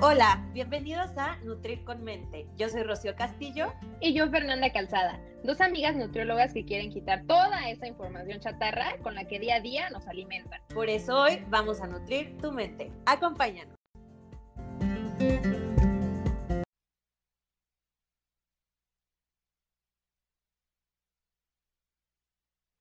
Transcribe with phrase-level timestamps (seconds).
[0.00, 2.46] Hola, bienvenidos a Nutrir con Mente.
[2.56, 3.72] Yo soy Rocío Castillo.
[4.00, 9.16] Y yo Fernanda Calzada, dos amigas nutriólogas que quieren quitar toda esa información chatarra con
[9.16, 10.60] la que día a día nos alimentan.
[10.72, 12.92] Por eso hoy vamos a nutrir tu mente.
[13.06, 13.74] Acompáñanos.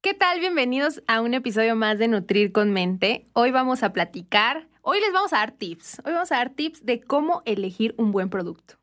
[0.04, 0.40] ¿Qué tal?
[0.40, 3.26] Bienvenidos a un episodio más de Nutrir con Mente.
[3.34, 6.02] Hoy vamos a platicar, hoy les vamos a dar tips.
[6.06, 8.76] Hoy vamos a dar tips de cómo elegir un buen producto.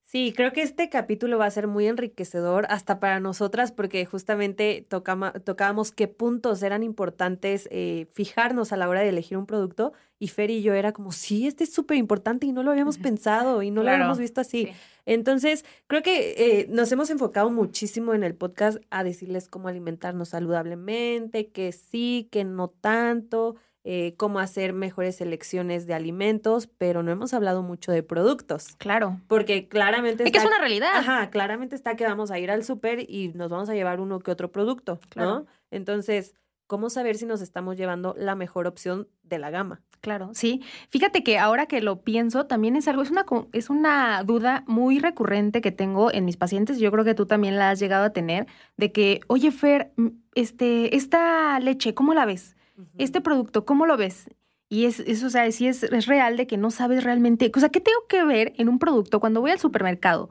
[0.00, 4.84] Sí, creo que este capítulo va a ser muy enriquecedor hasta para nosotras porque justamente
[4.88, 10.28] tocábamos qué puntos eran importantes eh, fijarnos a la hora de elegir un producto y
[10.28, 13.62] Fer y yo era como, sí, este es súper importante y no lo habíamos pensado
[13.62, 14.70] y no lo habíamos visto así.
[15.04, 20.30] Entonces, creo que eh, nos hemos enfocado muchísimo en el podcast a decirles cómo alimentarnos
[20.30, 23.56] saludablemente, que sí, que no tanto.
[23.82, 28.76] Eh, cómo hacer mejores selecciones de alimentos, pero no hemos hablado mucho de productos.
[28.76, 29.20] Claro.
[29.26, 30.24] Porque claramente...
[30.24, 30.90] Es que es una realidad.
[30.94, 34.18] Ajá, claramente está que vamos a ir al súper y nos vamos a llevar uno
[34.18, 35.46] que otro producto, ¿no?
[35.70, 36.34] Entonces,
[36.66, 39.80] ¿cómo saber si nos estamos llevando la mejor opción de la gama?
[40.02, 40.62] Claro, sí.
[40.90, 44.98] Fíjate que ahora que lo pienso, también es algo, es una, es una duda muy
[44.98, 48.10] recurrente que tengo en mis pacientes, yo creo que tú también la has llegado a
[48.10, 49.92] tener, de que, oye, Fer,
[50.34, 52.56] este, esta leche, ¿cómo la ves?
[52.98, 54.28] Este producto, ¿cómo lo ves?
[54.68, 57.60] Y es, eso, o sea, sí es, es, real de que no sabes realmente, o
[57.60, 60.30] sea, ¿qué tengo que ver en un producto cuando voy al supermercado?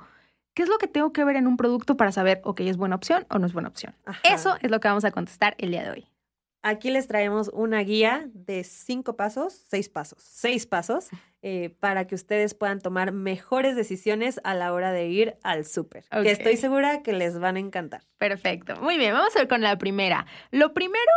[0.53, 2.95] ¿Qué es lo que tengo que ver en un producto para saber, ok, es buena
[2.95, 3.95] opción o no es buena opción?
[4.23, 6.07] Eso es lo que vamos a contestar el día de hoy.
[6.61, 11.07] Aquí les traemos una guía de cinco pasos, seis pasos, seis pasos,
[11.41, 16.03] eh, para que ustedes puedan tomar mejores decisiones a la hora de ir al súper.
[16.09, 18.03] Que estoy segura que les van a encantar.
[18.17, 18.75] Perfecto.
[18.81, 20.25] Muy bien, vamos a ver con la primera.
[20.51, 21.11] Lo primero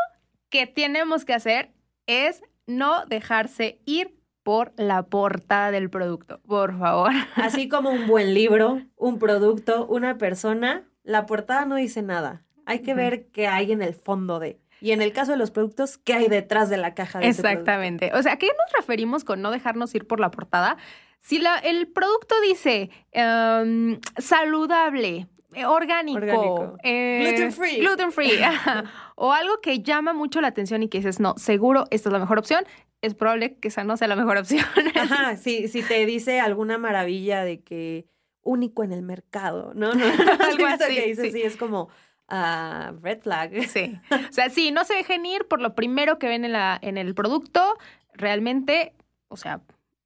[0.53, 1.73] que tenemos que hacer
[2.07, 7.13] es no dejarse ir por la portada del producto, por favor.
[7.37, 12.45] Así como un buen libro, un producto, una persona, la portada no dice nada.
[12.67, 14.61] Hay que ver qué hay en el fondo de.
[14.81, 18.13] Y en el caso de los productos, ¿qué hay detrás de la caja de Exactamente.
[18.15, 20.77] o sea, ¿a qué nos referimos con no dejarnos ir por la portada?
[21.21, 28.41] Si la, el producto dice em, saludable, eh, orgánico, eh, gluten free, gluten free
[29.17, 32.19] o algo que llama mucho la atención y que dices, no, seguro esta es la
[32.19, 32.65] mejor opción,
[33.03, 34.65] es probable que esa no sea la mejor opción.
[34.95, 38.07] Ajá, si, si te dice alguna maravilla de que
[38.43, 39.93] único en el mercado, ¿no?
[39.95, 40.95] no algo así.
[40.95, 41.43] Que dices, sí.
[41.43, 41.89] es como...
[42.31, 43.69] Uh, red flag.
[43.69, 44.01] Sí.
[44.11, 46.97] O sea, sí, no se dejen ir por lo primero que ven en, la, en
[46.97, 47.77] el producto.
[48.15, 48.95] Realmente,
[49.29, 49.61] o sea,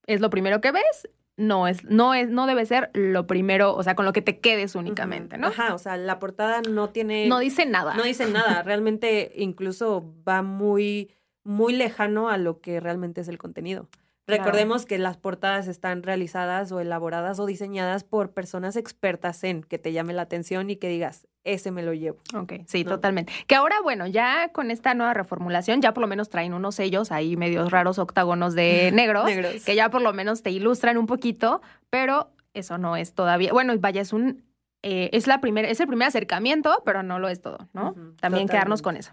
[0.07, 3.83] es lo primero que ves no es, no es, no debe ser lo primero, o
[3.83, 5.49] sea, con lo que te quedes únicamente, ¿no?
[5.49, 7.29] Ajá, o sea, la portada no tiene.
[7.29, 7.95] No dice nada.
[7.95, 8.63] No dice nada.
[8.65, 11.13] Realmente incluso va muy,
[11.45, 13.89] muy lejano a lo que realmente es el contenido.
[14.27, 19.79] Recordemos que las portadas están realizadas o elaboradas o diseñadas por personas expertas en que
[19.79, 22.19] te llame la atención y que digas, ese me lo llevo.
[22.35, 23.33] Ok, sí, totalmente.
[23.47, 27.13] Que ahora, bueno, ya con esta nueva reformulación, ya por lo menos traen unos sellos
[27.13, 29.31] ahí medios raros, octágonos de negros,
[29.65, 33.75] que ya por lo menos te ilustran un poquito, pero eso no es todavía, bueno,
[33.79, 34.43] vaya, es un,
[34.83, 37.95] eh, es la primera, es el primer acercamiento, pero no lo es todo, ¿no?
[38.21, 39.13] También quedarnos con eso.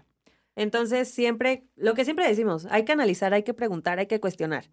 [0.56, 4.64] Entonces, siempre, lo que siempre decimos, hay que analizar, hay que preguntar, hay que cuestionar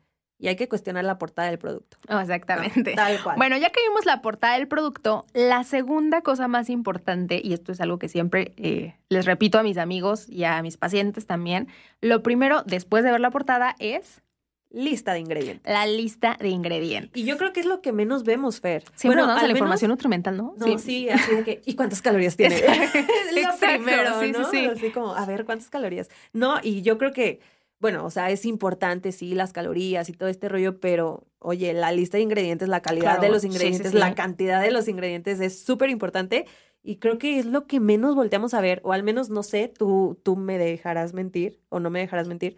[0.42, 1.98] y hay que cuestionar la portada del producto.
[2.10, 2.94] Oh, exactamente.
[2.96, 3.38] tal cual.
[3.38, 7.72] Bueno, ya que vimos la portada del producto, la segunda cosa más importante, y esto
[7.72, 11.68] es algo que siempre eh, les repito a mis amigos y a mis pacientes también,
[12.02, 14.24] lo primero después de ver la portada es
[14.72, 15.72] lista de ingredientes.
[15.72, 17.22] La lista de ingredientes.
[17.22, 18.84] Y yo creo que es lo que menos vemos, Fer.
[18.96, 20.56] Siempre bueno, nos la información nutrimental, ¿no?
[20.58, 22.56] No, sí, así de que, ¿y cuántas calorías tiene?
[22.62, 24.66] lo primero, sí, sí, sí.
[24.66, 26.10] Así como, a ver, ¿cuántas calorías?
[26.34, 27.42] No, y yo creo que
[27.82, 31.92] bueno, o sea, es importante, sí, las calorías y todo este rollo, pero oye, la
[31.92, 35.90] lista de ingredientes, la calidad de los ingredientes, la cantidad de los ingredientes es súper
[35.90, 36.46] importante
[36.84, 39.68] y creo que es lo que menos volteamos a ver, o al menos, no sé,
[39.68, 42.56] tú, tú me dejarás mentir o no me dejarás mentir.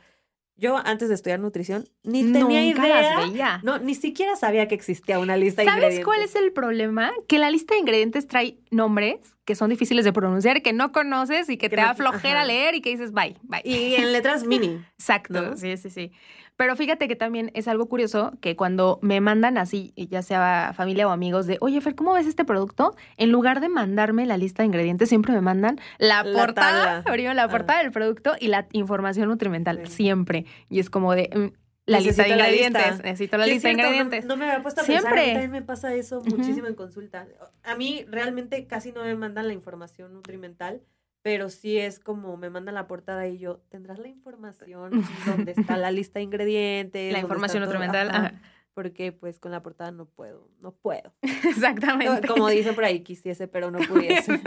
[0.56, 3.60] Yo antes de estudiar nutrición ni tenía idea.
[3.64, 5.96] No, ni siquiera sabía que existía una lista de ingredientes.
[5.96, 7.12] ¿Sabes cuál es el problema?
[7.28, 11.50] Que la lista de ingredientes trae nombres que son difíciles de pronunciar, que no conoces
[11.50, 13.62] y que, te da flojera leer y que dices bye, bye.
[13.66, 14.80] Y en letras mini.
[14.98, 16.12] Exacto, sí, sí, sí.
[16.56, 21.08] Pero fíjate que también es algo curioso que cuando me mandan así, ya sea familia
[21.08, 22.96] o amigos, de, oye, Fer, ¿cómo ves este producto?
[23.18, 27.44] En lugar de mandarme la lista de ingredientes, siempre me mandan la, portada, primero la
[27.44, 27.50] ah.
[27.50, 30.46] portada del producto y la información nutrimental, siempre.
[30.70, 33.04] Y es como de, mm, la lista de ingredientes.
[33.04, 34.26] Necesito la lista de ingredientes.
[34.26, 35.10] No, me había puesto a Siempre.
[35.10, 37.28] pensar, también me pasa eso muchísimo en consulta.
[37.64, 40.82] A mí realmente casi no me mandan la información nutrimental,
[41.24, 44.92] pero sí es como me mandan la portada y yo, ¿tendrás la información
[45.26, 47.12] donde está la lista de ingredientes?
[47.12, 48.40] La información nutrimental.
[48.74, 51.14] porque pues con la portada no puedo, no puedo.
[51.22, 52.28] Exactamente.
[52.28, 54.42] Como dicen por ahí, quisiese, pero no pudiese.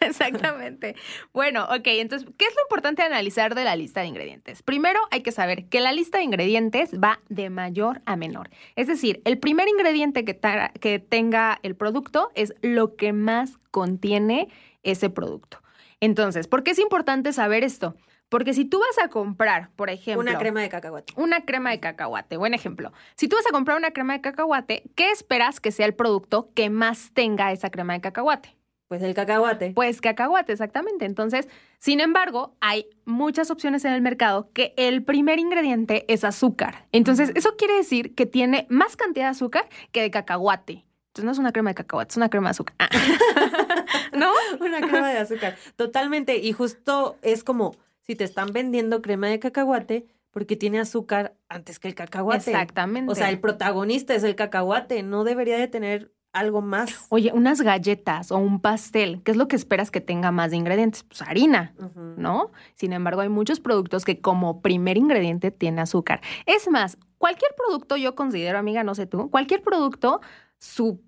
[0.00, 0.96] Exactamente.
[1.32, 4.64] Bueno, ok, entonces, ¿qué es lo importante de analizar de la lista de ingredientes?
[4.64, 8.50] Primero hay que saber que la lista de ingredientes va de mayor a menor.
[8.74, 10.40] Es decir, el primer ingrediente que,
[10.80, 14.48] que tenga el producto es lo que más contiene
[14.82, 15.60] ese producto.
[16.00, 17.94] Entonces, ¿por qué es importante saber esto?
[18.30, 20.20] Porque si tú vas a comprar, por ejemplo...
[20.20, 21.12] Una crema de cacahuate.
[21.16, 22.92] Una crema de cacahuate, buen ejemplo.
[23.16, 26.50] Si tú vas a comprar una crema de cacahuate, ¿qué esperas que sea el producto
[26.54, 28.56] que más tenga esa crema de cacahuate?
[28.86, 29.72] Pues el cacahuate.
[29.72, 31.04] Pues cacahuate, exactamente.
[31.04, 31.48] Entonces,
[31.78, 36.86] sin embargo, hay muchas opciones en el mercado que el primer ingrediente es azúcar.
[36.92, 40.86] Entonces, eso quiere decir que tiene más cantidad de azúcar que de cacahuate.
[41.10, 42.76] Entonces no es una crema de cacahuate, es una crema de azúcar.
[44.12, 44.30] ¿No?
[44.60, 45.56] una crema de azúcar.
[45.76, 46.36] Totalmente.
[46.38, 51.78] Y justo es como si te están vendiendo crema de cacahuate porque tiene azúcar antes
[51.78, 52.50] que el cacahuate.
[52.50, 53.10] Exactamente.
[53.10, 57.06] O sea, el protagonista es el cacahuate, no debería de tener algo más.
[57.08, 60.56] Oye, unas galletas o un pastel, ¿qué es lo que esperas que tenga más de
[60.56, 61.02] ingredientes?
[61.02, 61.74] Pues harina,
[62.16, 62.52] ¿no?
[62.74, 66.20] Sin embargo, hay muchos productos que como primer ingrediente tiene azúcar.
[66.46, 70.20] Es más, cualquier producto yo considero, amiga, no sé tú, cualquier producto,
[70.58, 71.00] su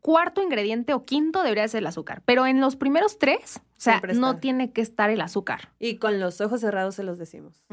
[0.00, 4.02] cuarto ingrediente o quinto debería ser el azúcar, pero en los primeros tres, o sea,
[4.14, 5.72] no tiene que estar el azúcar.
[5.78, 7.64] Y con los ojos cerrados se los decimos.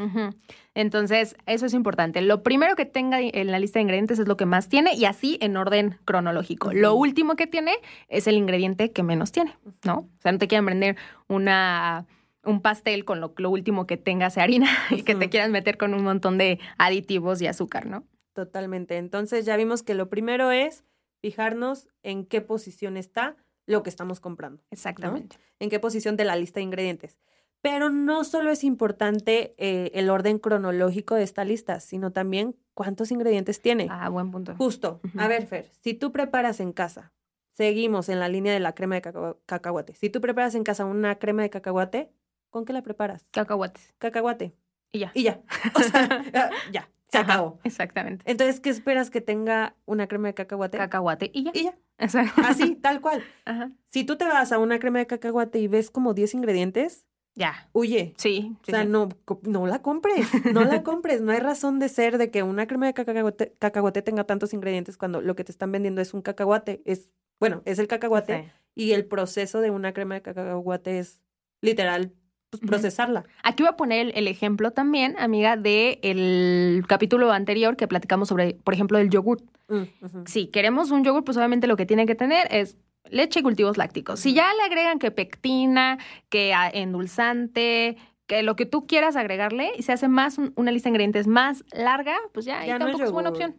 [0.74, 2.22] Entonces, eso es importante.
[2.22, 5.06] Lo primero que tenga en la lista de ingredientes es lo que más tiene y
[5.06, 6.74] así en orden cronológico.
[6.74, 7.74] Lo último que tiene
[8.10, 10.00] es el ingrediente que menos tiene, ¿no?
[10.00, 10.98] O sea, no te quieran vender
[11.28, 12.06] una
[12.44, 15.78] un pastel con lo, lo último que tenga sea harina y que te quieran meter
[15.78, 18.06] con un montón de aditivos y azúcar, ¿no?
[18.34, 18.98] Totalmente.
[18.98, 20.86] Entonces ya vimos que lo primero es
[21.22, 23.36] fijarnos en qué posición está
[23.66, 24.64] lo que estamos comprando.
[24.72, 25.38] Exactamente.
[25.60, 27.18] En qué posición de la lista de ingredientes.
[27.62, 33.12] Pero no solo es importante eh, el orden cronológico de esta lista, sino también cuántos
[33.12, 33.88] ingredientes tiene.
[33.90, 34.56] Ah, buen punto.
[34.56, 35.02] Justo.
[35.18, 37.12] A ver, Fer, si tú preparas en casa,
[37.52, 39.02] seguimos en la línea de la crema de
[39.46, 39.96] cacahuate.
[39.96, 42.12] Si tú preparas en casa una crema de cacahuate,
[42.52, 43.26] ¿con qué la preparas?
[43.32, 43.96] Cacahuates.
[43.98, 44.54] Cacahuate.
[44.92, 45.12] Y ya.
[45.14, 45.42] Y ya.
[45.76, 46.24] O sea,
[46.72, 46.90] ya.
[47.10, 47.60] Se acabó.
[47.64, 48.24] Exactamente.
[48.30, 50.78] Entonces, ¿qué esperas que tenga una crema de cacahuate?
[50.78, 51.52] Cacahuate y ya.
[51.54, 51.78] Y ya.
[52.46, 53.24] Así, tal cual.
[53.46, 53.72] Ajá.
[53.88, 57.08] Si tú te vas a una crema de cacahuate y ves como 10 ingredientes,
[57.38, 57.70] ya.
[57.72, 58.16] Huye.
[58.18, 58.58] Sí.
[58.64, 59.10] o sea, no,
[59.44, 60.28] no la compres.
[60.54, 61.22] No la compres.
[61.22, 64.98] No hay razón de ser de que una crema de cacahuate, cacahuate, tenga tantos ingredientes
[64.98, 66.82] cuando lo que te están vendiendo es un cacahuate.
[66.86, 68.52] Es, bueno, es el cacahuate.
[68.74, 71.22] Y el proceso de una crema de cacahuate es
[71.62, 72.14] literal
[72.50, 73.26] pues, procesarla.
[73.44, 78.54] Aquí voy a poner el ejemplo también, amiga, del el capítulo anterior que platicamos sobre,
[78.64, 79.42] por ejemplo, el yogur.
[79.68, 82.78] Mm, si queremos un yogur, pues obviamente lo que tiene que tener es
[83.10, 84.20] leche y cultivos lácticos.
[84.20, 85.98] Si ya le agregan que pectina,
[86.30, 87.98] que endulzante,
[88.28, 91.64] que lo que tú quieras agregarle y se hace más una lista de ingredientes más
[91.72, 93.56] larga, pues ya, ya tampoco es, buena opción.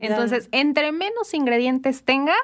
[0.00, 2.34] Entonces, entre menos ingredientes tenga,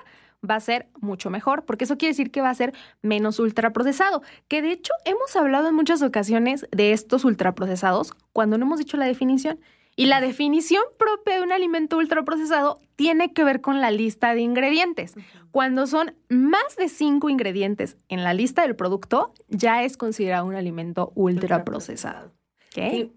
[0.48, 4.22] va a ser mucho mejor, porque eso quiere decir que va a ser menos ultraprocesado,
[4.48, 8.96] que de hecho hemos hablado en muchas ocasiones de estos ultraprocesados cuando no hemos dicho
[8.96, 9.58] la definición.
[9.96, 14.40] Y la definición propia de un alimento ultraprocesado tiene que ver con la lista de
[14.40, 15.14] ingredientes.
[15.52, 20.56] Cuando son más de cinco ingredientes en la lista del producto, ya es considerado un
[20.56, 22.32] alimento ultraprocesado.
[22.72, 23.12] ¿Qué?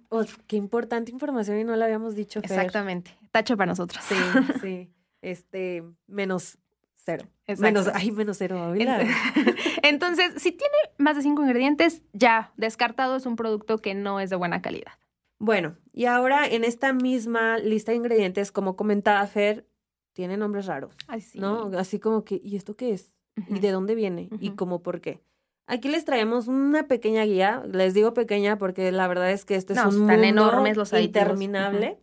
[0.45, 2.39] Qué, importante información y no la habíamos dicho.
[2.39, 3.17] Exactamente.
[3.31, 4.03] Tacho para nosotros.
[4.07, 4.15] Sí,
[4.61, 4.89] sí.
[5.23, 6.59] Este, menos
[7.07, 7.25] cero.
[7.57, 8.73] Menos, ay, menos cero.
[9.83, 14.29] Entonces, si tiene más de cinco ingredientes, ya descartado es un producto que no es
[14.29, 14.91] de buena calidad.
[15.39, 19.65] Bueno, y ahora en esta misma lista de ingredientes, como comentaba Fer,
[20.11, 20.93] tiene nombres raros.
[21.35, 21.71] ¿No?
[21.77, 23.15] Así como que, ¿y esto qué es?
[23.47, 24.29] ¿Y de dónde viene?
[24.41, 25.21] ¿Y cómo por qué?
[25.65, 29.73] Aquí les traemos una pequeña guía, les digo pequeña porque la verdad es que este
[29.73, 31.99] es un mundo enormes los interminable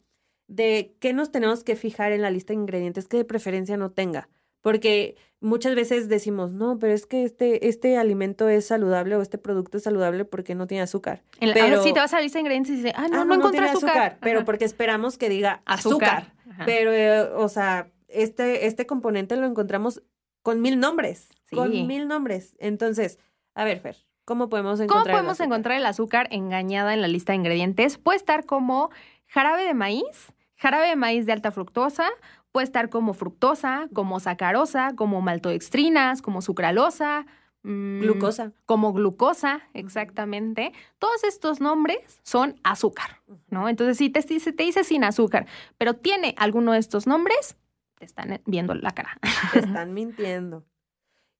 [0.46, 3.90] de qué nos tenemos que fijar en la lista de ingredientes que de preferencia no
[3.90, 4.28] tenga.
[4.64, 9.37] Porque muchas veces decimos, no, pero es que este, este alimento es saludable o este
[9.37, 11.23] producto es saludable porque no tiene azúcar.
[11.38, 13.35] pero si te vas a la lista de ingredientes y dices, ah, no, ah, no,
[13.35, 14.16] encontré azúcar.
[14.23, 16.33] Pero porque esperamos que diga azúcar.
[16.64, 20.02] Pero, eh, o sea, este, este componente lo encontramos
[20.40, 21.28] con mil nombres.
[21.50, 22.56] Con mil nombres.
[22.59, 23.18] Entonces,
[23.54, 27.33] a ver, Fer, ¿cómo podemos encontrar ¿Cómo podemos encontrar el azúcar engañada en la lista
[27.33, 27.99] de ingredientes?
[27.99, 28.88] Puede estar como
[29.26, 32.09] jarabe de maíz, jarabe de maíz de alta fructosa
[32.54, 37.26] Puede estar como fructosa, como sacarosa, como maltodextrinas, como sucralosa.
[37.64, 38.52] Mm, glucosa.
[38.64, 40.73] Como glucosa, exactamente.
[41.00, 43.68] Todos estos nombres son azúcar, ¿no?
[43.68, 47.56] Entonces, si te, te dice sin azúcar, pero tiene alguno de estos nombres,
[47.99, 49.18] te están viendo la cara.
[49.52, 50.64] Te están mintiendo.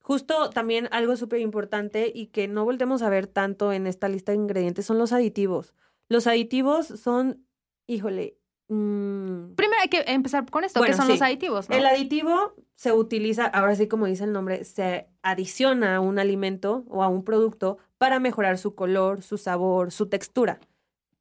[0.01, 4.33] Justo también algo súper importante y que no volvemos a ver tanto en esta lista
[4.33, 5.75] de ingredientes son los aditivos.
[6.09, 7.47] Los aditivos son,
[7.87, 8.37] híjole,
[8.69, 11.13] Mm, Primero hay que empezar con esto, que Bueno, son sí.
[11.13, 11.77] los aditivos, ¿no?
[11.77, 16.85] El aditivo se utiliza, ahora sí como dice el nombre, se adiciona a un alimento
[16.89, 20.61] o a un producto para mejorar su color, su sabor, su textura.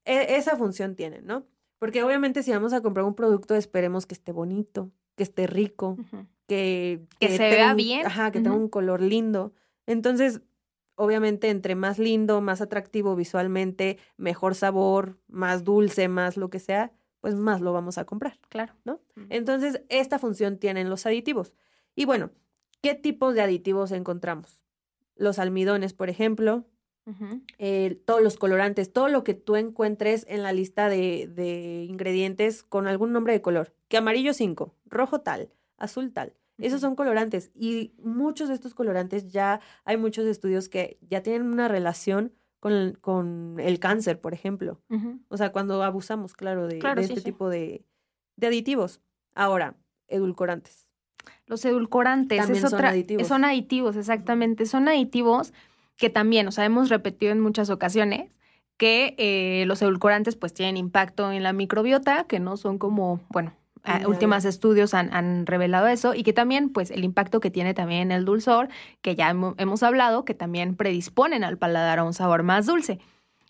[0.05, 1.45] E- esa función tiene, ¿no?
[1.79, 5.97] Porque obviamente si vamos a comprar un producto esperemos que esté bonito, que esté rico,
[6.47, 8.05] que, Que se vea un- bien.
[8.05, 9.53] Ajá, que tenga un color lindo.
[9.85, 10.41] Entonces,
[10.95, 16.91] obviamente, entre más lindo, más atractivo visualmente, mejor sabor, más dulce, más lo que sea,
[17.23, 18.37] pues más lo vamos a comprar.
[18.49, 18.73] Claro.
[18.83, 18.99] ¿no?
[19.29, 21.53] Entonces, esta función tienen los aditivos.
[21.95, 22.31] Y bueno,
[22.81, 24.61] ¿qué tipos de aditivos encontramos?
[25.15, 26.65] Los almidones, por ejemplo,
[27.59, 32.61] eh, todos los colorantes, todo lo que tú encuentres en la lista de, de ingredientes
[32.61, 36.33] con algún nombre de color, que amarillo 5, rojo tal, azul tal.
[36.57, 41.43] Esos son colorantes y muchos de estos colorantes ya hay muchos estudios que ya tienen
[41.43, 44.79] una relación con el, con el cáncer, por ejemplo.
[45.27, 47.25] O sea, cuando abusamos, claro, de, Claro, de sí, este sí.
[47.25, 47.83] tipo de,
[48.37, 49.01] de aditivos.
[49.35, 49.75] Ahora,
[50.07, 50.87] edulcorantes.
[51.45, 53.27] Los edulcorantes También es son otra, aditivos.
[53.27, 54.65] son aditivos, exactamente.
[54.65, 55.51] Son aditivos
[55.97, 58.39] que también, o sea, hemos repetido en muchas ocasiones
[58.77, 63.51] que eh, los edulcorantes pues tienen impacto en la microbiota, que no son como, bueno,
[63.83, 67.51] a- Ya, últimos estudios han, han revelado eso y que también pues el impacto que
[67.51, 68.69] tiene también en el dulzor,
[69.01, 72.99] que ya hemo- hemos hablado, que también predisponen al paladar a un sabor más dulce.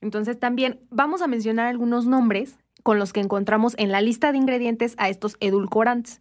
[0.01, 4.37] Entonces también vamos a mencionar algunos nombres con los que encontramos en la lista de
[4.39, 6.19] ingredientes a estos edulcorantes.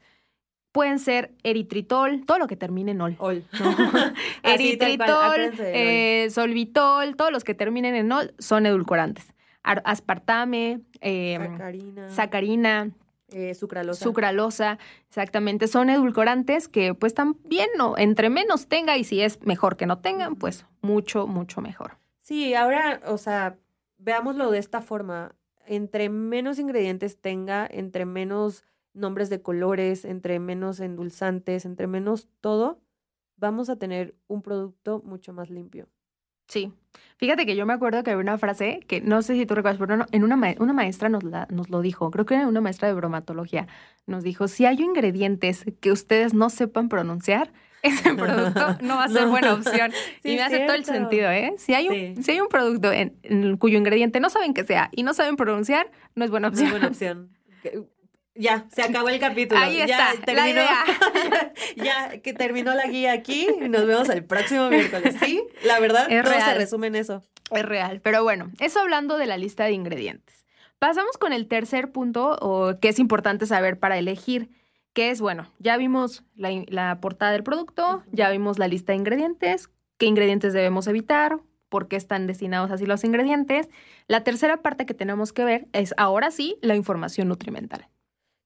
[0.71, 3.17] Pueden ser eritritol, todo lo que termine en ol.
[3.19, 3.45] Ol.
[4.43, 9.35] eritritol, eh, solvitol, todos los que terminen en ol son edulcorantes.
[9.63, 12.09] Ar- aspartame, eh, Sacarina.
[12.09, 12.91] sacarina,
[13.35, 14.05] eh, sucralosa.
[14.05, 19.77] sucralosa, exactamente, son edulcorantes que pues también no, entre menos tenga y si es mejor
[19.77, 21.99] que no tengan, pues mucho, mucho mejor.
[22.21, 23.59] Sí, ahora, o sea,
[23.99, 25.35] veámoslo de esta forma.
[25.67, 32.81] Entre menos ingredientes tenga, entre menos nombres de colores, entre menos endulzantes, entre menos todo,
[33.37, 35.89] vamos a tener un producto mucho más limpio.
[36.53, 36.71] Sí.
[37.17, 39.79] Fíjate que yo me acuerdo que había una frase que no sé si tú recuerdas,
[39.79, 42.49] pero no, en una, ma- una maestra nos, la, nos lo dijo, creo que era
[42.49, 43.69] una maestra de bromatología,
[44.07, 49.09] nos dijo, si hay ingredientes que ustedes no sepan pronunciar, ese producto no va a
[49.09, 49.31] ser No.
[49.31, 49.93] buena opción.
[50.23, 51.55] Sí, y me hace todo el sentido, ¿eh?
[51.59, 52.23] Si hay un, Sí.
[52.25, 55.37] si hay un producto en, en cuyo ingrediente no saben que sea y no saben
[55.37, 56.71] pronunciar, no es buena No es opción.
[56.73, 57.31] buena opción.
[58.35, 59.61] Ya, se acabó el capítulo.
[59.61, 60.85] Ahí ya está, la idea.
[61.77, 63.47] ya que terminó la guía aquí.
[63.69, 65.17] Nos vemos el próximo miércoles.
[65.23, 67.23] Sí, la verdad, Es todo se resume en eso.
[67.51, 70.47] Es real, pero bueno, eso hablando de la lista de ingredientes.
[70.79, 74.49] Pasamos con el tercer punto o que es importante saber para elegir,
[74.95, 78.99] que es, bueno, ya vimos la, la portada del producto, ya vimos la lista de
[78.99, 83.71] ingredientes, qué ingredientes debemos evitar, por qué están destinados así los ingredientes.
[84.07, 87.89] La tercera parte que tenemos que ver es ahora sí la información nutrimental.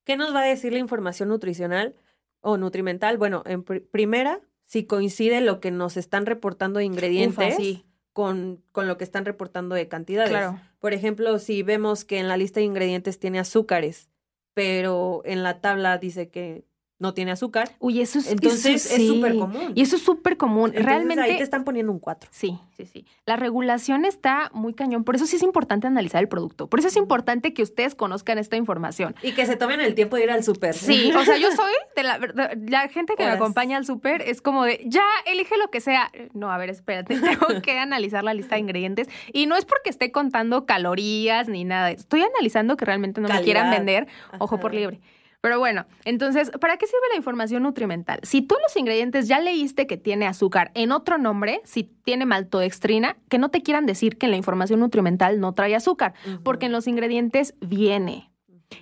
[0.06, 1.94] ¿Qué nos va a decir la información nutricional
[2.40, 3.18] o nutrimental?
[3.18, 7.84] Bueno, en pr- primera, si coincide lo que nos están reportando de ingredientes Ufa, sí,
[8.12, 10.30] con, con lo que están reportando de cantidades.
[10.30, 10.58] claro.
[10.78, 14.08] Por ejemplo, si vemos que en la lista de ingredientes tiene azúcares,
[14.54, 16.64] pero en la tabla dice que
[16.98, 19.72] no tiene azúcar, Uy, eso es entonces eso es súper común.
[19.74, 20.70] Y eso es súper común.
[20.70, 22.30] Entonces, Realmente ahí te están poniendo un 4.
[22.32, 23.04] Sí, sí, sí.
[23.26, 25.04] La regulación está muy cañón.
[25.04, 26.68] Por eso sí es importante analizar el producto.
[26.68, 29.14] Por eso es importante que ustedes conozcan esta información.
[29.22, 30.72] Y que se tomen el tiempo de ir al súper.
[30.74, 33.40] Sí, o sea, yo soy de la verdad, la gente que me Horas.
[33.42, 36.10] acompaña al súper es como de, ya, elige lo que sea.
[36.32, 39.08] No, a ver, espérate, tengo que analizar la lista de ingredientes.
[39.34, 41.90] Y no es porque esté contando calorías ni nada.
[41.90, 44.06] Estoy analizando que realmente no me quieran vender
[44.38, 45.00] ojo por libre.
[45.46, 48.18] Pero bueno, entonces, ¿para qué sirve la información nutrimental?
[48.24, 53.16] Si tú los ingredientes ya leíste que tiene azúcar en otro nombre, si tiene maltodextrina,
[53.28, 56.72] que no te quieran decir que en la información nutrimental no trae azúcar, porque en
[56.72, 58.32] los ingredientes viene.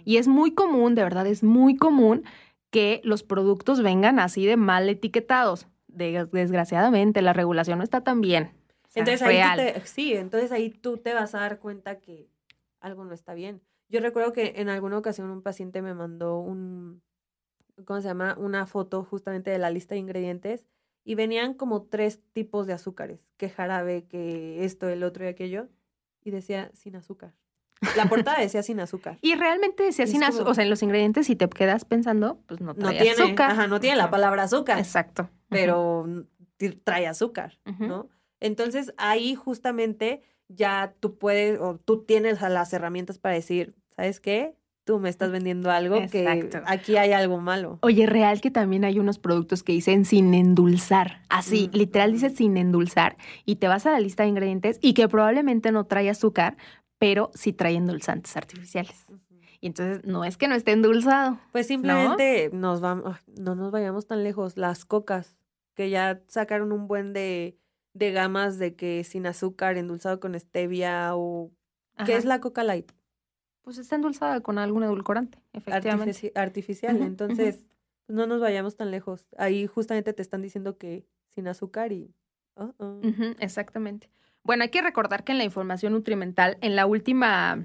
[0.07, 2.25] Y es muy común, de verdad, es muy común
[2.71, 5.67] que los productos vengan así de mal etiquetados.
[5.89, 8.53] De- desgraciadamente, la regulación no está tan bien.
[8.89, 9.59] O sea, Entonces ahí real.
[9.59, 12.31] tú te, sí, entonces ahí tú te vas a dar cuenta que
[12.81, 13.61] algo no está bien.
[13.89, 17.03] Yo recuerdo que en alguna ocasión un paciente me mandó un,
[17.85, 18.37] ¿cómo se llama?
[18.39, 20.67] Una foto justamente de la lista de ingredientes
[21.05, 25.69] y venían como tres tipos de azúcares, que jarabe, que esto, el otro y aquello,
[26.23, 27.35] y decía sin azúcar.
[27.97, 29.19] La portada decía sin azúcar.
[29.21, 32.41] Y realmente decía Es sin azúcar, o sea, en los ingredientes, si te quedas pensando,
[32.47, 33.51] pues no No tiene, azúcar.
[33.51, 35.29] ajá, no tiene la palabra azúcar, Exacto.
[35.51, 36.07] pero
[36.57, 37.59] ti- trae azúcar.
[37.79, 38.09] ¿no?
[38.41, 44.57] Entonces ahí justamente ya tú puedes o tú tienes las herramientas para decir, ¿sabes qué?
[44.85, 47.79] Tú me estás vendiendo algo que aquí hay algo malo.
[47.81, 51.23] Oye, real que también hay unos productos que dicen sin endulzar.
[51.31, 51.77] Así, Mm.
[51.77, 53.17] literal dice sin endulzar.
[53.47, 56.59] Y te vas a la lista de ingredientes y que probablemente no trae azúcar,
[56.99, 59.07] pero sí trae endulzantes artificiales.
[59.59, 61.39] Y entonces no es que no esté endulzado.
[61.53, 64.59] Pues simplemente nos vamos, no nos vayamos tan lejos.
[64.59, 65.39] Las cocas,
[65.75, 67.57] que ya sacaron un buen de,
[67.95, 71.51] de gamas de que sin azúcar, endulzado con stevia o...
[72.05, 72.91] ¿Qué es la coca light?
[73.63, 76.33] Pues está endulzada con algún edulcorante, efectivamente.
[76.35, 77.01] artificial.
[77.03, 77.71] Entonces,
[78.09, 79.27] no nos vayamos tan lejos.
[79.39, 82.13] Ahí justamente te están diciendo que sin azúcar y...
[82.57, 84.11] Uh exactamente.
[84.43, 87.65] Bueno, hay que recordar que en la información nutrimental, en la última,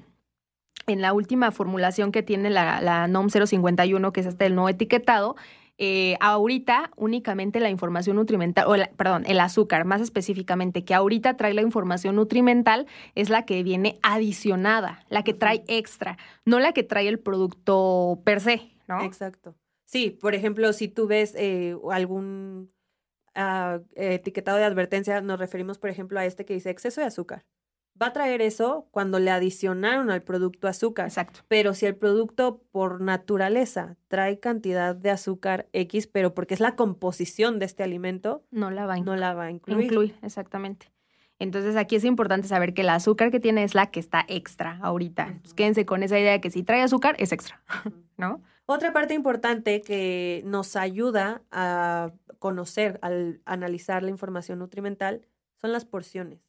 [0.87, 4.69] en la última formulación que tiene la, la NOM 051, que es este el no
[4.69, 5.35] etiquetado,
[5.81, 11.53] eh, ahorita únicamente la información nutrimental, o perdón, el azúcar más específicamente, que ahorita trae
[11.53, 16.83] la información nutrimental, es la que viene adicionada, la que trae extra, no la que
[16.83, 19.01] trae el producto per se, ¿no?
[19.03, 19.55] Exacto.
[19.85, 22.73] Sí, por ejemplo, si tú ves eh, algún
[23.37, 27.45] uh, etiquetado de advertencia, nos referimos, por ejemplo, a este que dice exceso de azúcar.
[28.01, 31.07] Va a traer eso cuando le adicionaron al producto azúcar.
[31.07, 31.41] Exacto.
[31.47, 36.75] Pero si el producto por naturaleza trae cantidad de azúcar X, pero porque es la
[36.75, 39.85] composición de este alimento, no la va a, no la va a incluir.
[39.85, 40.15] incluir.
[40.21, 40.91] Exactamente.
[41.39, 44.77] Entonces aquí es importante saber que el azúcar que tiene es la que está extra
[44.81, 45.39] ahorita.
[45.55, 47.61] quédense con esa idea de que si trae azúcar es extra,
[48.17, 48.41] ¿no?
[48.65, 55.25] Otra parte importante que nos ayuda a conocer al analizar la información nutrimental
[55.59, 56.39] son las porciones.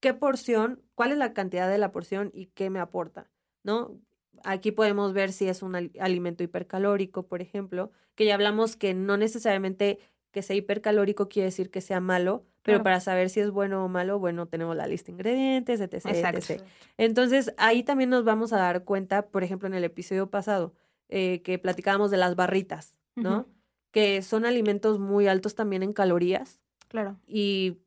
[0.00, 0.82] ¿Qué porción?
[0.94, 3.30] ¿Cuál es la cantidad de la porción y qué me aporta?
[3.62, 3.98] ¿No?
[4.44, 9.16] Aquí podemos ver si es un alimento hipercalórico, por ejemplo, que ya hablamos que no
[9.16, 9.98] necesariamente
[10.30, 13.88] que sea hipercalórico quiere decir que sea malo, pero para saber si es bueno o
[13.88, 16.62] malo, bueno, tenemos la lista de ingredientes, etc, etc.
[16.98, 20.74] Entonces, ahí también nos vamos a dar cuenta, por ejemplo, en el episodio pasado,
[21.08, 23.48] eh, que platicábamos de las barritas, ¿no?
[23.90, 26.62] que son alimentos muy altos también en calorías.
[26.88, 27.18] Claro.
[27.26, 27.78] Y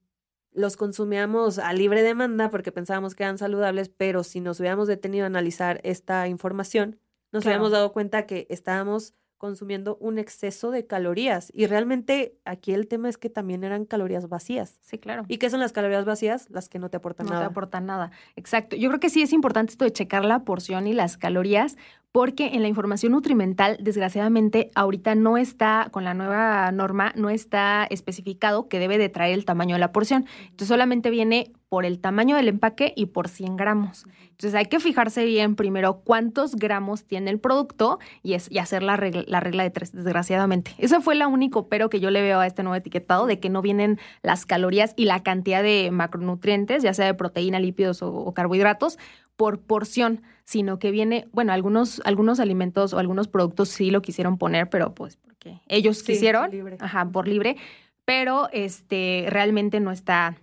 [0.54, 5.24] los consumíamos a libre demanda porque pensábamos que eran saludables, pero si nos hubiéramos detenido
[5.24, 7.00] a analizar esta información,
[7.32, 11.52] nos hubiéramos dado cuenta que estábamos consumiendo un exceso de calorías.
[11.56, 14.78] Y realmente aquí el tema es que también eran calorías vacías.
[14.82, 15.24] Sí, claro.
[15.28, 16.48] ¿Y qué son las calorías vacías?
[16.52, 17.40] Las que no te aportan nada.
[17.40, 18.12] No te aportan nada.
[18.36, 18.76] Exacto.
[18.76, 21.76] Yo creo que sí es importante esto de checar la porción y las calorías,
[22.12, 27.88] porque en la información nutrimental, desgraciadamente, ahorita no está, con la nueva norma, no está
[27.90, 30.26] especificado que debe de traer el tamaño de la porción.
[30.44, 34.04] Entonces solamente viene por el tamaño del empaque y por 100 gramos.
[34.32, 39.24] Entonces hay que fijarse bien primero cuántos gramos tiene el producto y, hacer la regla,
[39.26, 40.72] la regla de tres, desgraciadamente.
[40.80, 43.50] Eso fue lo único pero que yo le veo a este nuevo etiquetado, de que
[43.50, 48.34] no vienen las calorías y la cantidad de macronutrientes, ya sea de proteína, lípidos o
[48.34, 48.98] carbohidratos,
[49.42, 54.38] por porción, sino que viene, bueno, algunos, algunos alimentos o algunos productos sí lo quisieron
[54.38, 57.58] poner, pero pues porque ellos quisieron, ajá, por libre,
[58.06, 60.38] pero este realmente no está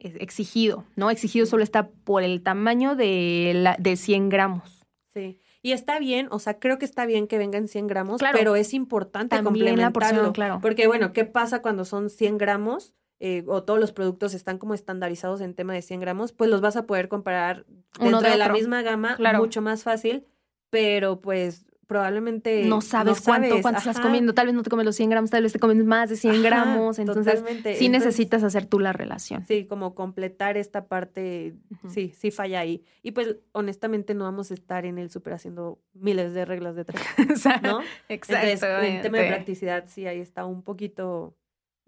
[0.00, 1.12] exigido, ¿no?
[1.12, 4.84] Exigido solo está por el tamaño de, la, de 100 gramos.
[5.14, 5.38] Sí.
[5.62, 8.74] Y está bien, o sea, creo que está bien que vengan 100 gramos, pero es
[8.74, 9.84] importante También complementarlo.
[9.84, 10.58] La porción, claro.
[10.60, 12.94] Porque, bueno, ¿qué pasa cuando son 100 gramos?
[13.22, 16.62] Eh, o todos los productos están como estandarizados en tema de 100 gramos, pues los
[16.62, 17.66] vas a poder comparar
[17.98, 20.26] dentro de, la misma gama mucho más fácil,
[20.70, 24.96] pero pues probablemente no sabes cuánto, cuánto estás comiendo, tal vez no te comes los
[24.96, 27.44] 100 gramos, tal vez te comes más de 100 gramos, entonces
[27.76, 29.44] sí necesitas hacer tú la relación.
[29.44, 31.56] Sí, como completar esta parte,
[31.88, 32.84] sí, sí falla ahí.
[33.02, 36.84] Y pues honestamente no vamos a estar en el súper haciendo miles de reglas de
[36.84, 37.02] tres,
[37.62, 37.80] ¿no?
[38.08, 38.46] Exacto.
[38.46, 41.34] Entonces, en tema de practicidad sí, ahí está un poquito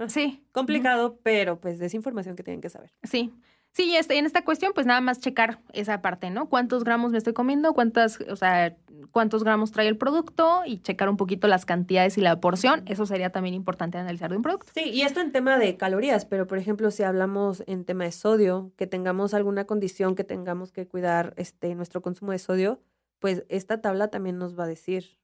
[0.09, 0.45] Sí.
[0.53, 2.93] Complicado, pero pues es información que tienen que saber.
[3.03, 3.33] Sí.
[3.73, 6.51] Sí, este, en esta cuestión, pues nada más checar esa parte, ¿no?
[6.51, 7.73] ¿Cuántos gramos me estoy comiendo?
[7.73, 8.77] ¿Cuántas, o sea,
[9.13, 10.61] cuántos gramos trae el producto?
[10.67, 12.83] Y checar un poquito las cantidades y la porción.
[12.87, 14.71] Eso sería también importante analizar de un producto.
[14.75, 18.13] Sí, y esto en tema de calorías, pero por ejemplo, si hablamos en tema de
[18.13, 22.79] sodio, que tengamos alguna condición que tengamos que cuidar este, nuestro consumo de sodio,
[23.21, 25.17] pues esta tabla también nos va a decir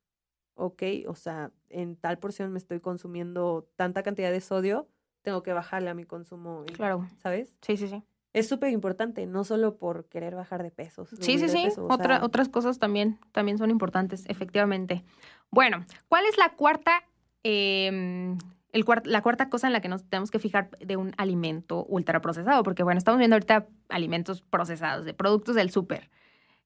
[0.58, 4.88] ok, o sea, en tal porción me estoy consumiendo tanta cantidad de sodio,
[5.22, 6.64] tengo que bajarle a mi consumo.
[6.74, 7.08] Claro.
[7.22, 7.56] ¿Sabes?
[7.62, 8.02] Sí, sí, sí.
[8.32, 11.08] Es súper importante, no solo por querer bajar de pesos.
[11.20, 11.68] Sí, sí, sí.
[11.78, 15.04] otras cosas también, también son importantes, efectivamente.
[15.50, 17.04] Bueno, ¿cuál es la cuarta,
[17.42, 18.36] em,
[18.72, 22.62] el la cuarta cosa en la que nos tenemos que fijar de un alimento ultraprocesado?
[22.64, 26.10] Porque, bueno, estamos viendo ahorita alimentos procesados, de productos del súper.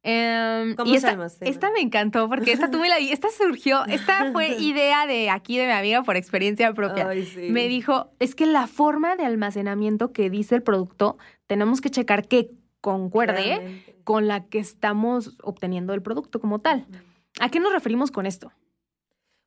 [0.05, 4.33] Em, ¿Cómo y esta, esta me encantó porque esta tú me la esta surgió, esta
[4.33, 7.09] fue idea de aquí de mi amiga por experiencia propia.
[7.51, 12.27] Me dijo, es que la forma de almacenamiento que dice el producto, tenemos que checar
[12.27, 16.87] que concuerde con la que estamos obteniendo el producto como tal.
[17.41, 18.53] ¿A qué nos referimos con esto?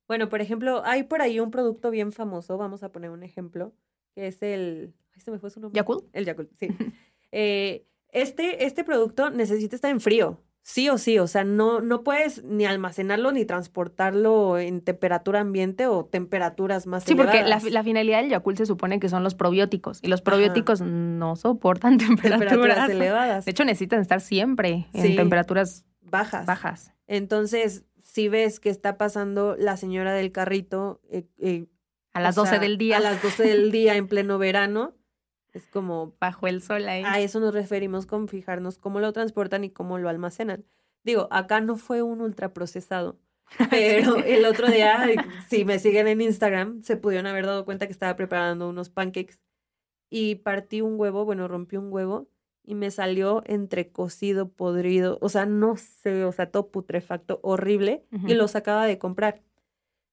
[0.07, 3.73] Bueno, por ejemplo, hay por ahí un producto bien famoso, vamos a poner un ejemplo,
[4.13, 4.93] que es el...
[5.13, 5.77] Ay, se me fue su nombre.
[5.77, 6.05] ¿Yakult?
[6.13, 6.69] El Yakult, sí.
[7.31, 10.39] eh, este, este producto necesita estar en frío.
[10.67, 15.85] Sí o sí, o sea, no, no puedes ni almacenarlo ni transportarlo en temperatura ambiente
[15.85, 17.71] o temperaturas más Sí, porque la, elevadas.
[17.71, 20.23] la finalidad del Yakult se supone que son los probióticos y los Ajá.
[20.25, 22.39] probióticos no soportan temperaturas.
[22.49, 25.15] temperaturas elevadas, De hecho, necesitan estar siempre en Sí.
[25.15, 26.47] temperaturas bajas.
[26.47, 26.91] bajas.
[27.05, 31.67] Entonces, si ves que está pasando la señora del carrito eh, eh,
[32.13, 34.95] A las o 12 sea, del día, A las 12 del día en pleno verano,
[35.55, 37.03] es como bajo el sol ahí.
[37.05, 40.65] A eso nos referimos con fijarnos cómo lo transportan y cómo lo almacenan.
[41.03, 43.17] Digo, acá no fue un ultraprocesado,
[43.69, 45.05] pero el otro día,
[45.49, 49.39] si me siguen en Instagram, se pudieron haber dado cuenta que estaba preparando unos pancakes
[50.09, 52.27] y partí un huevo, bueno, rompí un huevo
[52.63, 58.03] y me salió entre cocido, podrido, o sea, no sé, o sea, todo putrefacto, horrible,
[58.27, 59.41] y los acaba de comprar.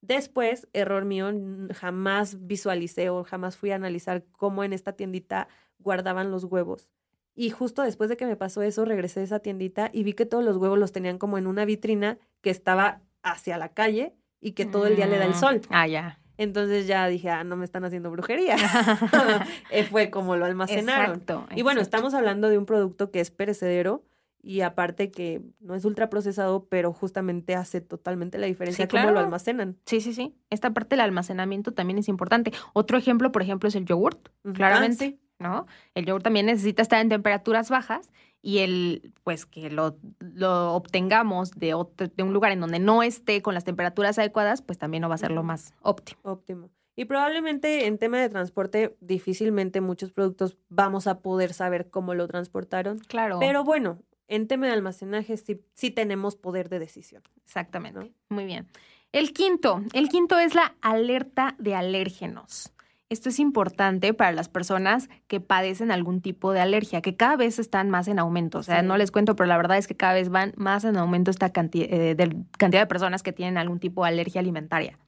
[0.03, 1.31] Después, error mío,
[1.75, 6.89] jamás visualicé o jamás fui a analizar cómo en esta tiendita guardaban los huevos.
[7.35, 10.27] Y justo después de que me pasó eso, regresé a esa tiendita y vi que
[10.27, 14.53] todos los huevos los tenían como en una vitrina que estaba hacia la calle y
[14.53, 15.61] que todo el día le da el Mm, sol.
[15.71, 16.19] Ah, ya.
[16.37, 18.57] Entonces ya dije, ah, no me están haciendo brujería.
[19.71, 21.21] Eh, Fue como lo almacenaron.
[21.21, 21.47] Exacto.
[21.55, 21.97] Y bueno, exacto.
[21.97, 24.03] estamos hablando de un producto que es perecedero
[24.43, 29.21] y aparte que no es ultraprocesado, pero justamente hace totalmente la diferencia Sí, cómo lo
[29.21, 29.77] almacenan.
[29.87, 30.35] Sí, sí, sí.
[30.51, 32.53] Esta parte del almacenamiento también es importante.
[32.73, 35.43] Otro ejemplo, por ejemplo, es el yogurt, claramente, Ah.
[35.49, 35.67] ¿no?
[35.95, 38.11] El yogurt también necesita estar en temperaturas bajas
[38.43, 43.03] y el, pues, que lo, lo obtengamos de, otro- de un lugar en donde no
[43.05, 46.21] esté con las temperaturas adecuadas, pues también no va a ser lo más óptimo.
[46.25, 46.71] Óptimo.
[46.95, 52.27] Y probablemente en tema de transporte, difícilmente muchos productos vamos a poder saber cómo lo
[52.29, 52.99] transportaron.
[52.99, 53.39] Claro.
[53.41, 53.99] Pero bueno,
[54.35, 57.23] en tema de almacenaje sí, sí tenemos poder de decisión.
[57.45, 58.01] Exactamente.
[58.01, 58.09] ¿no?
[58.29, 58.67] Muy bien.
[59.13, 62.73] El quinto, el quinto es la alerta de alérgenos.
[63.11, 67.59] Esto es importante para las personas que padecen algún tipo de alergia, que cada vez
[67.59, 68.59] están más en aumento.
[68.59, 68.87] O sea, Sí.
[68.87, 71.53] no les cuento, pero la verdad es que cada vez van más en aumento esta
[71.53, 74.99] canti- eh, de- cantidad de personas que tienen algún tipo de alergia alimentaria.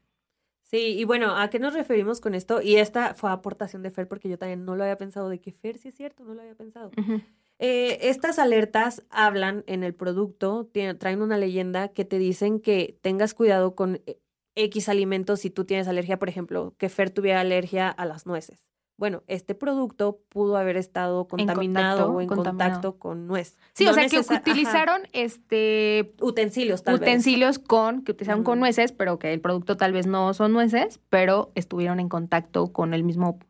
[0.64, 2.60] Sí, y bueno, ¿a qué nos referimos con esto?
[2.60, 5.52] Y esta fue aportación de Fer, porque yo también no lo había pensado, de que
[5.52, 6.90] Fer, sí es cierto, no lo había pensado.
[6.98, 7.22] Ujú.
[7.58, 13.32] Eh, estas alertas hablan en el producto, traen una leyenda que te dicen que tengas
[13.34, 14.18] cuidado con eh,
[14.56, 18.66] X alimentos si tú tienes alergia, por ejemplo, que Fer tuviera alergia a las nueces.
[18.96, 22.70] Bueno, este producto pudo haber estado contaminado contacto, o en contaminado.
[22.74, 23.58] contacto con nuez.
[23.72, 27.08] Sí, No o sea, que ajá, utilizaron este utensilios tal vez.
[27.08, 31.00] utensilios con que utilizaron con nueces, pero que el producto tal vez no son nueces,
[31.08, 33.40] pero estuvieron en contacto con el mismo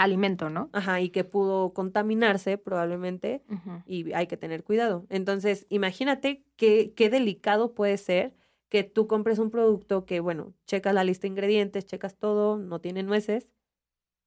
[0.00, 0.70] alimento, ¿no?
[0.72, 3.42] Ajá, y que pudo contaminarse probablemente
[3.86, 5.06] y hay que tener cuidado.
[5.10, 8.34] Entonces, imagínate qué, qué delicado puede ser
[8.70, 12.80] que tú compres un producto que, bueno, checas la lista de ingredientes, checas todo, no
[12.80, 13.50] tiene nueces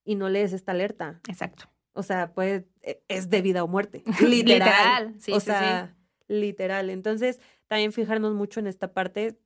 [0.06, 1.22] y no lees esta alerta.
[1.28, 1.70] Exacto.
[1.94, 2.66] O sea, pues
[3.08, 4.04] es de vida o muerte.
[4.22, 4.36] Literal.
[4.44, 5.96] Literal, sí, o sí, sea,
[6.28, 6.90] literal.
[6.90, 9.40] Entonces, también fijarnos mucho en esta parte.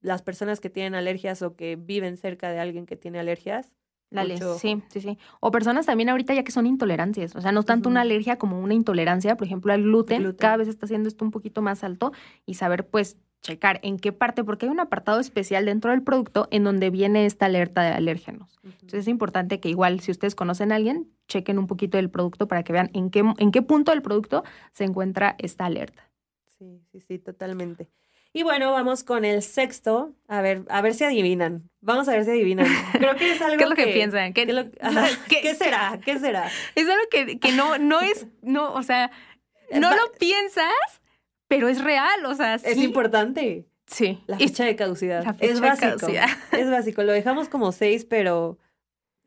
[0.00, 3.74] Las personas que tienen alergias o que viven cerca de alguien que tiene alergias.
[4.10, 5.18] La Mucho sí, sí, sí.
[5.40, 7.36] O personas también ahorita ya que son intolerantes.
[7.36, 10.22] O sea, no tanto una alergia como una intolerancia, por ejemplo, al gluten.
[10.22, 10.38] Gluten.
[10.38, 12.12] Cada vez está haciendo esto un poquito más alto
[12.46, 16.48] y saber, pues, checar en qué parte, porque hay un apartado especial dentro del producto
[16.50, 18.58] en donde viene esta alerta de alérgenos.
[18.64, 22.48] Entonces es importante que igual, si ustedes conocen a alguien, chequen un poquito del producto
[22.48, 24.42] para que vean en qué, en qué punto del producto
[24.72, 26.10] se encuentra esta alerta.
[26.58, 27.88] Sí, sí, sí, totalmente.
[28.32, 30.12] Y bueno, vamos con el sexto.
[30.28, 31.70] A ver, a ver si adivinan.
[31.80, 32.66] Vamos a ver si adivinan.
[32.92, 34.32] Creo que es algo ¿Qué es lo que, piensan?
[34.32, 35.98] ¿Qué, ¿Qué, lo- ajá, ¿Qué- ¿qué será?
[36.04, 36.48] ¿Qué será?
[36.74, 39.10] Es algo que, que no, no es, no, o sea,
[39.72, 40.72] no Va- lo piensas,
[41.48, 42.84] pero es real, o sea, Es sí.
[42.84, 43.66] importante.
[43.86, 44.22] Sí.
[44.26, 45.24] La Es- fecha de caducidad.
[45.24, 45.96] la fecha es de básico.
[45.96, 46.28] caducidad.
[46.52, 47.02] Es básico.
[47.02, 48.58] Lo dejamos como seis, pero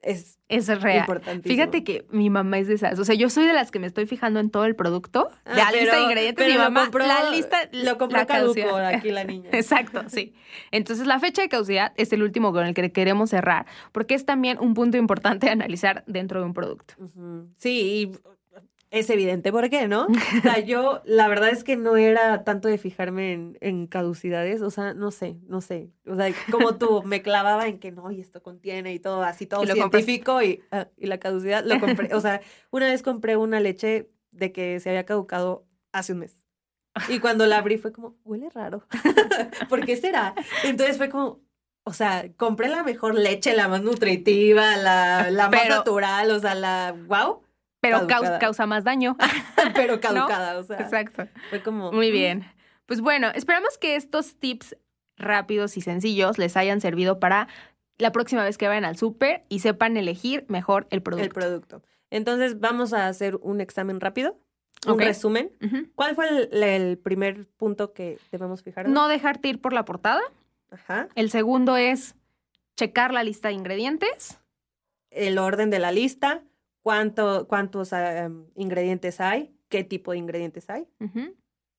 [0.01, 1.05] es Es real.
[1.43, 2.99] Fíjate que mi mamá es de esas.
[2.99, 5.51] O sea, yo soy de las que me estoy fijando en todo el producto, Ah,
[5.51, 6.47] de la lista de ingredientes.
[6.51, 9.49] mi mamá, compró- la lista, Lo compró la caduco aquí la niña.
[9.53, 10.33] Exacto, sí.
[10.71, 14.25] Entonces, la fecha de caducidad es el último con el que queremos cerrar, porque es
[14.25, 16.95] también un punto importante a analizar dentro de un producto.
[17.57, 18.17] Sí, y
[18.91, 20.06] es evidente por qué, ¿no?
[20.06, 24.62] O sea, yo la verdad es que no era tanto de fijarme en, en caducidades,
[24.62, 25.89] o sea, no sé, no sé.
[26.06, 29.47] O sea, como tú, me clavaba en que no, y esto contiene y todo así,
[29.47, 32.13] todo Y lo científico y, ah, y la caducidad lo compré.
[32.13, 36.45] O sea, una vez compré una leche de que se había caducado hace un mes.
[37.08, 38.86] Y cuando la abrí fue como, huele raro.
[39.69, 40.36] ¿Por qué será?
[40.65, 41.39] Entonces fue como,
[41.86, 46.39] o sea, compré la mejor leche, la más nutritiva, la, la más Pero- natural, o
[46.39, 47.41] sea, la wow,
[47.82, 48.08] Pero
[48.39, 49.17] causa más daño.
[49.76, 51.28] pero caducada, o sea, Exacto.
[51.50, 51.91] fue como...
[51.91, 52.46] Muy mm, bien.
[52.86, 54.78] Pues bueno, esperamos que estos tips
[55.17, 57.48] rápidos y sencillos les hayan servido para
[57.98, 61.26] la próxima vez que vayan al súper y sepan elegir mejor el producto.
[61.26, 61.84] El producto.
[62.10, 64.38] Entonces, vamos a hacer un examen rápido.
[64.88, 65.52] un resumen.
[65.96, 68.89] ¿Cuál fue el, el primer punto que debemos fijar?
[68.89, 70.22] No dejarte ir por la portada.
[70.72, 71.08] Ajá.
[71.15, 72.15] El segundo es
[72.76, 74.39] checar la lista de ingredientes.
[75.10, 76.44] El orden de la lista,
[76.82, 80.88] cuánto, cuántos ah, em, ingredientes hay, qué tipo de ingredientes hay.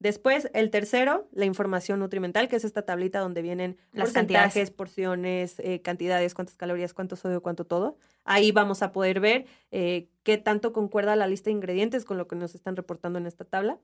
[0.03, 4.71] Después, el tercero, la información nutrimental, que es esta tablita donde vienen Las porcentajes, cantidades.
[4.73, 7.99] porciones, eh, cantidades, cuántas calorías, cuánto sodio, cuánto todo.
[8.25, 12.27] Ahí vamos a poder ver eh, qué tanto concuerda la lista de ingredientes con lo
[12.27, 13.79] que nos están reportando en esta tabla.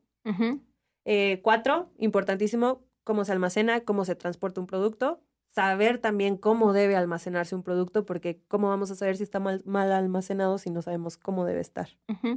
[1.05, 5.23] Eh, cuatro, importantísimo, cómo se almacena, cómo se transporta un producto.
[5.49, 9.63] Saber también cómo debe almacenarse un producto, porque cómo vamos a saber si está mal,
[9.65, 11.89] mal almacenado si no sabemos cómo debe estar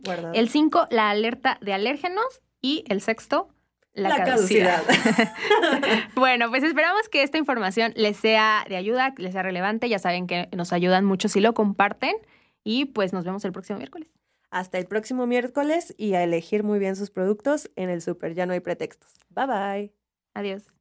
[0.06, 0.34] guardado.
[0.34, 2.42] El cinco, la alerta de alérgenos.
[2.64, 3.50] Y el sexto,
[3.94, 4.84] la, La caducidad.
[4.86, 6.10] caducidad.
[6.16, 9.90] bueno, pues esperamos que esta información les sea de ayuda, les sea relevante.
[9.90, 12.16] Ya saben que nos ayudan mucho si lo comparten.
[12.64, 14.10] Y pues nos vemos el próximo miércoles.
[14.52, 18.36] Hasta el próximo miércoles y a elegir muy bien sus productos en el súper.
[18.36, 19.12] Ya no hay pretextos.
[19.30, 19.94] Bye bye.
[20.36, 20.81] Adiós.